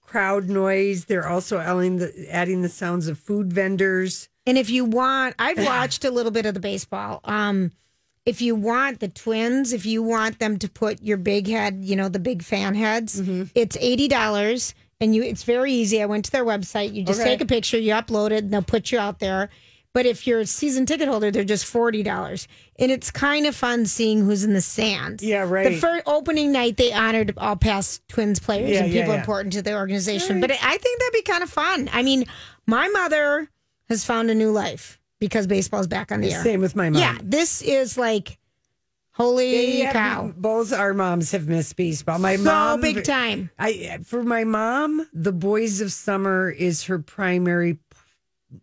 [0.00, 1.04] crowd noise.
[1.04, 4.28] They're also adding the adding the sounds of food vendors.
[4.46, 7.20] And if you want, I've watched a little bit of the baseball.
[7.24, 7.72] Um,
[8.26, 11.96] if you want the twins, if you want them to put your big head, you
[11.96, 13.44] know, the big fan heads, Mm-hmm.
[13.54, 16.02] it's eighty dollars, and you it's very easy.
[16.02, 16.94] I went to their website.
[16.94, 17.30] You just Okay.
[17.30, 19.50] take a picture, you upload it, and they'll put you out there.
[19.92, 22.46] But if you're a season ticket holder, they're just forty dollars,
[22.78, 25.20] and it's kind of fun seeing who's in the stand.
[25.22, 25.68] Yeah, right.
[25.70, 29.18] The first opening night, they honored all past Twins players Yeah, and people yeah.
[29.20, 30.40] important to the organization.
[30.40, 31.90] But I think that'd be kind of fun.
[31.92, 32.24] I mean,
[32.66, 33.48] my mother
[33.90, 36.42] has found a new life because baseball's back on the air.
[36.42, 37.02] Same with my mom.
[37.02, 38.38] Yeah, this is like
[39.10, 40.32] holy have- cow.
[40.36, 42.18] both our moms have missed baseball.
[42.18, 43.50] My So mom, big time.
[43.58, 47.78] I for my mom, the Boys of Summer is her primary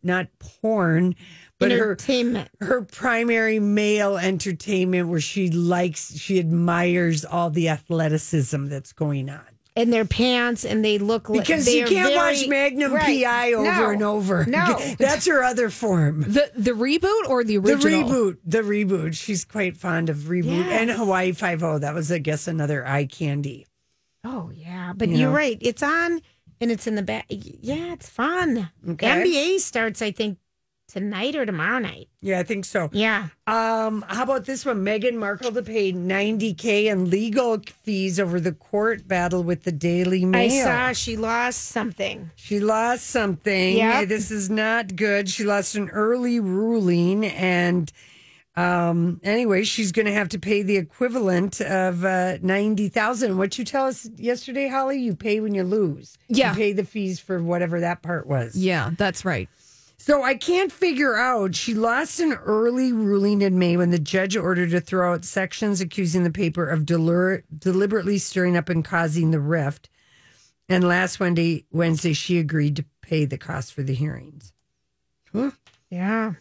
[0.04, 1.16] not porn,
[1.60, 2.50] but her Entertainment.
[2.62, 9.46] her primary male entertainment where she likes she admires all the athleticism that's going on.
[9.78, 13.24] In their pants and they look like Because you can't very- watch Magnum Right.
[13.24, 13.90] PI over No.
[13.92, 14.46] and over.
[14.46, 14.80] No.
[14.98, 16.22] That's her other form.
[16.28, 18.08] The the reboot or the original?
[18.08, 19.14] The reboot, the reboot.
[19.16, 20.98] She's quite fond of reboot and Yes.
[20.98, 21.78] Hawaii Five O.
[21.80, 23.66] That was, I guess, another eye candy.
[24.24, 25.36] Oh yeah, but You you are know?
[25.36, 25.58] right.
[25.62, 26.22] It's on
[26.60, 27.26] and it's in the back.
[27.30, 28.70] Yeah, it's fun.
[28.90, 29.08] Okay.
[29.08, 30.40] NBA starts, I think,
[30.88, 32.08] tonight or tomorrow night.
[32.22, 32.90] Yeah, I think so.
[32.92, 33.28] Yeah.
[33.46, 34.84] Um, how about this one?
[34.84, 40.26] Meghan Markle to pay 90K in legal fees over the court battle with the Daily
[40.26, 40.68] Mail.
[40.68, 42.32] I saw she lost something.
[42.36, 43.78] She lost something.
[43.78, 44.08] Yep.
[44.08, 45.30] This is not good.
[45.30, 47.26] She lost an early ruling.
[47.26, 47.92] And
[48.56, 53.66] um, anyway, she's going to have to pay the equivalent of uh, 90000 What you
[53.66, 56.18] tell us yesterday, Holly, you pay when you lose.
[56.30, 56.52] Yeah.
[56.52, 58.56] You pay the fees for whatever that part was.
[58.56, 59.50] Yeah, that's right.
[60.00, 61.56] So I can't figure out.
[61.56, 65.82] She lost an early ruling in May when the judge ordered to throw out sections
[65.82, 69.90] accusing the paper of delir- deliberately stirring up and causing the rift.
[70.70, 74.54] And last Wednesday, Wednesday, she agreed to pay the cost for the hearings.
[75.34, 75.52] Huh.
[75.90, 76.34] Yeah.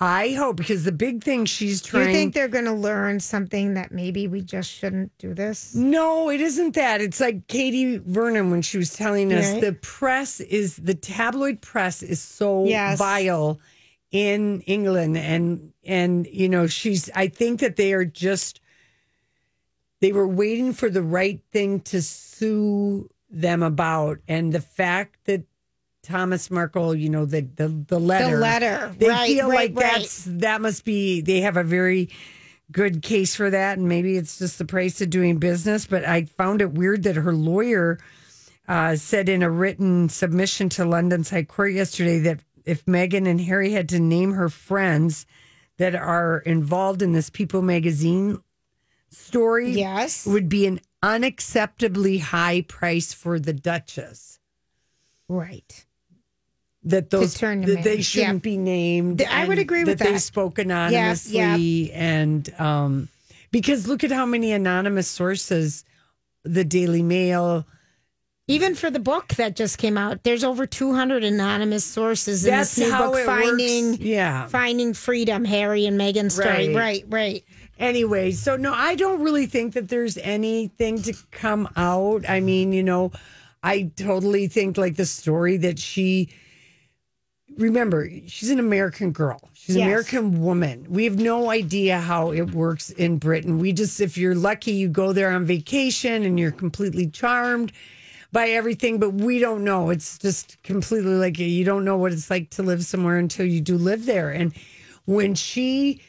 [0.00, 2.06] I hope because the big thing she's trying.
[2.06, 5.72] Do you think they're going to learn something that maybe we just shouldn't do this?
[5.74, 7.00] No, it isn't that.
[7.00, 9.60] It's like Katie Vernon when she was telling us Right.
[9.60, 12.98] the press is the tabloid press is so Yes.
[12.98, 13.60] vile
[14.10, 18.60] in England and and you know she's I think that they are just
[20.00, 25.42] they were waiting for the right thing to sue them about and the fact that
[26.04, 28.34] Thomas Markle, you know, the the, the letter.
[28.36, 28.94] The letter.
[28.98, 29.92] They Right, feel right, like right.
[29.98, 32.10] that's that must be they have a very
[32.72, 36.24] good case for that and maybe it's just the price of doing business but i
[36.24, 37.98] found it weird that her lawyer
[38.66, 43.42] uh, said in a written submission to london's high court yesterday that if meghan and
[43.42, 45.26] harry had to name her friends
[45.76, 48.40] that are involved in this people magazine
[49.10, 50.26] story Yes.
[50.26, 54.38] would be an unacceptably high price for the duchess
[55.28, 55.83] Right.
[56.84, 58.50] That those that they shouldn't Yeah.
[58.50, 59.22] be named.
[59.22, 60.12] I would agree with They that.
[60.12, 63.08] They spoke Yeah, anonymously, and um,
[63.50, 65.84] because look at how many anonymous sources
[66.44, 67.66] the Daily Mail.
[68.46, 72.74] Even for the book that just came out, there's over 200 anonymous sources in That's
[72.76, 74.00] this new how book, it finding works.
[74.02, 74.46] Yeah.
[74.48, 76.68] finding freedom, Harry and Meghan story.
[76.68, 76.76] Right.
[76.76, 77.44] Right, right.
[77.78, 82.28] Anyway, so no, I don't really think that there's anything to come out.
[82.28, 83.12] I mean, you know,
[83.62, 86.28] I totally think like the story that she.
[87.56, 89.40] Remember, she's an American girl.
[89.54, 90.86] She's an American woman.
[90.88, 93.58] We have no idea how it works in Britain.
[93.58, 97.72] We just, if you're lucky, you go there on vacation and you're completely charmed
[98.32, 99.90] by everything, but we don't know.
[99.90, 103.60] It's just completely like you don't know what it's like to live somewhere until you
[103.60, 104.30] do live there.
[104.30, 104.52] And
[105.04, 106.02] when she,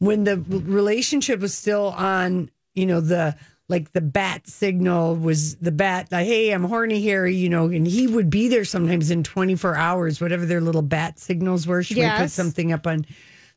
[0.00, 3.36] when the relationship was still on, you know, the
[3.68, 7.86] like the bat signal was the bat, like, hey, I'm horny, Harry, you know, and
[7.86, 11.82] he would be there sometimes in 24 hours, whatever their little bat signals were.
[11.82, 13.04] She might put something up on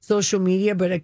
[0.02, 1.02] social media, but a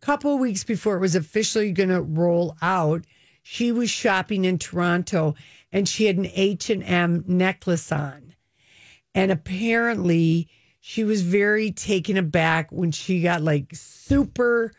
[0.00, 3.04] couple of weeks before it was officially going to roll out,
[3.42, 5.34] she was shopping in Toronto
[5.70, 8.34] and she had an H&M necklace on.
[9.14, 10.48] And apparently
[10.80, 14.72] she was very taken aback when she got like super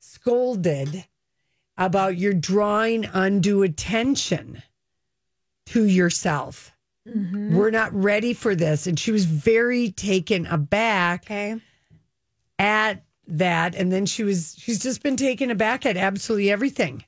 [0.00, 1.04] scolded
[1.78, 4.62] about your drawing undue attention
[5.66, 6.72] to yourself.
[7.08, 7.56] Mm-hmm.
[7.56, 8.86] We're not ready for this.
[8.86, 11.60] And she was very taken aback Okay.
[12.58, 13.74] at that.
[13.74, 17.04] And then she was, she's just been taken aback at absolutely everything.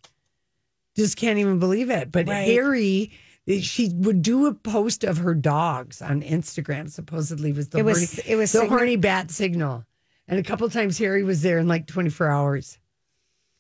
[0.97, 2.11] Just can't even believe it.
[2.13, 2.47] But Right.
[2.49, 3.13] Harry,
[3.61, 8.15] she would do a post of her dogs on Instagram, supposedly was the It was-
[8.17, 9.85] horny, it was the horny bat signal.
[10.27, 12.79] And a couple times Harry was there in like 24 hours,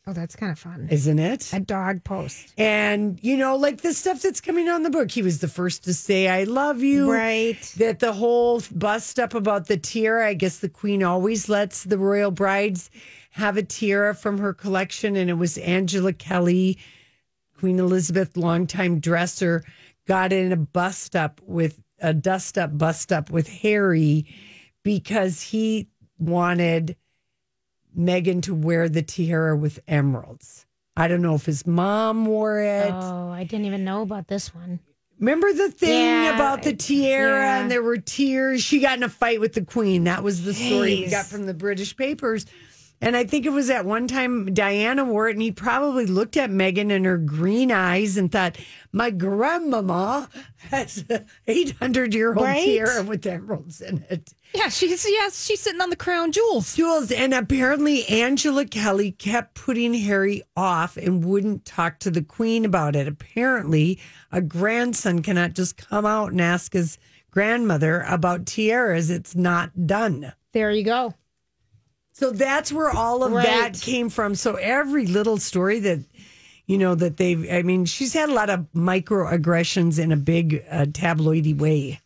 [0.08, 0.88] Oh, that's kind of fun.
[0.90, 1.52] isn't it?
[1.52, 2.54] A dog post.
[2.56, 5.84] And, you know, like the stuff that's coming on the book, he was the first
[5.84, 7.12] to say, I love you.
[7.12, 7.60] Right.
[7.76, 11.98] That the whole bust up about the tiara, I guess the queen always lets the
[11.98, 12.90] royal brides
[13.32, 15.14] have a tiara from her collection.
[15.14, 16.78] And it was Angela Kelly,
[17.58, 19.62] Queen Elizabeth, longtime dresser,
[20.06, 24.24] got in a bust up with a dust up bust up with Harry
[24.82, 26.96] because he wanted
[27.98, 30.64] Meghan to wear the tiara with emeralds.
[30.96, 32.92] I don't know if his mom wore it.
[32.92, 34.80] Oh, I didn't even know about this one.
[35.20, 37.60] Remember the thing Yeah, about the tiara yeah.
[37.60, 38.62] and there were tears?
[38.62, 40.04] She got in a fight with the queen.
[40.04, 42.46] That was the story we got from the British papers.
[43.00, 46.36] And I think it was at one time Diana wore it, and he probably looked
[46.36, 48.58] at Meghan and her green eyes and thought,
[48.90, 50.28] "My grandmama
[50.70, 52.64] has an 800 year old Right?
[52.64, 56.74] tiara with emeralds in it." Yeah, she's yes, she's sitting on the crown jewels.
[56.74, 62.64] Jewels, and apparently Angela Kelly kept putting Harry off and wouldn't talk to the Queen
[62.64, 63.06] about it.
[63.06, 64.00] Apparently,
[64.32, 66.98] a grandson cannot just come out and ask his
[67.30, 69.08] grandmother about tiaras.
[69.08, 70.32] It's not done.
[70.52, 71.14] There you go.
[72.18, 73.46] So that's where all of Right.
[73.46, 74.34] that came from.
[74.34, 76.00] So every little story that
[76.66, 80.64] you know that they've I mean, she's had a lot of microaggressions in a big
[80.70, 82.00] uh, tabloidy way,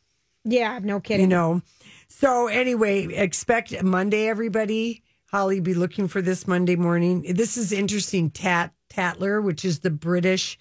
[0.45, 1.23] Yeah, no kidding.
[1.23, 1.63] you know.
[2.09, 5.03] So anyway, expect Monday everybody.
[5.33, 7.23] Holly be looking for this Monday morning.
[7.35, 10.59] This is interesting Tat Tatler, which is the British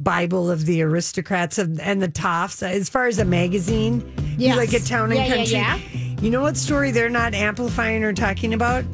[0.00, 2.60] Bible of the aristocrats of, and the toffs.
[2.62, 4.00] As far as a magazine,
[4.36, 4.56] you Yes.
[4.56, 5.52] like a town and Yeah, yeah, country.
[5.52, 5.78] yeah.
[6.20, 8.84] You know what story they're not amplifying or talking about?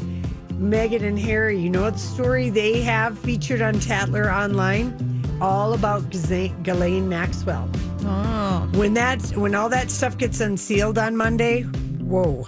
[0.60, 1.58] Meghan and Harry.
[1.58, 4.94] You know what story they have featured on Tatler online?
[5.40, 7.68] All about Ghislaine Maxwell.
[8.02, 8.70] Oh.
[8.74, 12.46] When that when all that stuff gets unsealed on Monday, whoa.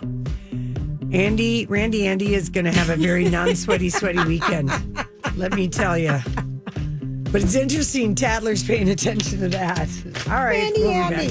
[1.12, 4.70] Andy, Randy Andy is going to have a very non-sweaty, sweaty weekend.
[5.36, 6.20] Let me tell you.
[7.32, 8.14] But it's interesting.
[8.14, 9.88] Tatler's paying attention to that.
[10.28, 11.30] All right, Randy we'll Andy.